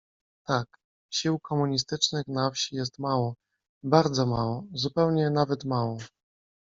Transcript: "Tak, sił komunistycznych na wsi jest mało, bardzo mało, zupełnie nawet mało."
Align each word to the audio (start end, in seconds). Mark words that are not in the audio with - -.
"Tak, 0.45 0.67
sił 1.13 1.39
komunistycznych 1.39 2.27
na 2.27 2.51
wsi 2.51 2.75
jest 2.75 2.99
mało, 2.99 3.35
bardzo 3.83 4.25
mało, 4.25 4.63
zupełnie 4.73 5.29
nawet 5.29 5.65
mało." 5.65 5.97